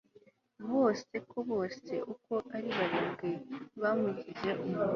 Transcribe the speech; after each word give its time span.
bose 0.71 1.15
ko 1.29 1.37
bose 1.51 1.93
uko 2.13 2.33
ari 2.55 2.69
barindwi 2.77 3.29
bamugize 3.81 4.49
umugore 4.63 4.89